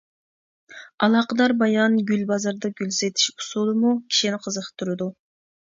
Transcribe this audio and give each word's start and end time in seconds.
ئالاقىدار 1.05 1.53
بايان 1.59 1.99
گۈل 2.09 2.25
بازىرىدا 2.33 2.73
گۈل 2.81 2.91
سېتىش 3.03 3.29
ئۇسۇلىمۇ 3.37 3.95
كىشىنى 4.03 4.43
قىزىقتۇرىدۇ. 4.49 5.13